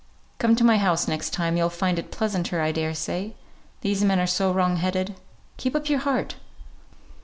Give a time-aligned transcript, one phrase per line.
[0.39, 3.33] Come to my house next time; you'll find it pleasanter, I daresay.
[3.81, 5.13] These men are so wrong headed.
[5.57, 6.37] Keep up your heart!"